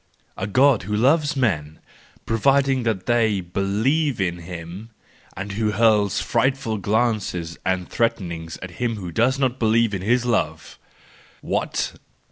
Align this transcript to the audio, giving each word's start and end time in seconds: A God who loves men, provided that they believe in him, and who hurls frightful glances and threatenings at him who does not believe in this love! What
A 0.35 0.47
God 0.47 0.81
who 0.81 0.95
loves 0.95 1.35
men, 1.35 1.77
provided 2.25 2.85
that 2.85 3.05
they 3.05 3.39
believe 3.39 4.19
in 4.19 4.39
him, 4.39 4.89
and 5.37 5.51
who 5.51 5.73
hurls 5.73 6.19
frightful 6.19 6.79
glances 6.79 7.59
and 7.63 7.87
threatenings 7.87 8.57
at 8.63 8.71
him 8.81 8.95
who 8.95 9.11
does 9.11 9.37
not 9.37 9.59
believe 9.59 9.93
in 9.93 10.01
this 10.01 10.25
love! 10.25 10.79
What 11.41 11.99